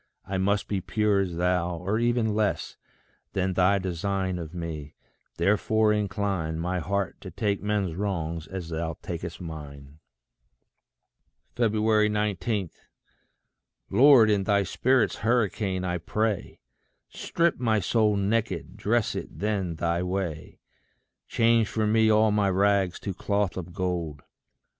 I 0.25 0.39
must 0.39 0.67
be 0.67 0.81
pure 0.81 1.19
as 1.19 1.35
thou, 1.35 1.77
or 1.77 1.99
ever 1.99 2.23
less 2.23 2.75
Than 3.33 3.53
thy 3.53 3.77
design 3.77 4.39
of 4.39 4.51
me 4.51 4.95
therefore 5.37 5.93
incline 5.93 6.57
My 6.57 6.79
heart 6.79 7.21
to 7.21 7.29
take 7.29 7.61
men's 7.61 7.93
wrongs 7.93 8.47
as 8.47 8.69
thou 8.69 8.97
tak'st 9.03 9.39
mine. 9.39 9.99
19. 11.55 12.69
Lord, 13.91 14.31
in 14.31 14.45
thy 14.45 14.63
spirit's 14.63 15.17
hurricane, 15.17 15.83
I 15.83 15.99
pray, 15.99 16.61
Strip 17.09 17.59
my 17.59 17.79
soul 17.79 18.15
naked 18.15 18.77
dress 18.77 19.13
it 19.13 19.29
then 19.37 19.75
thy 19.75 20.01
way. 20.01 20.61
Change 21.27 21.67
for 21.67 21.85
me 21.85 22.09
all 22.09 22.31
my 22.31 22.49
rags 22.49 22.99
to 23.01 23.13
cloth 23.13 23.55
of 23.55 23.71
gold. 23.71 24.23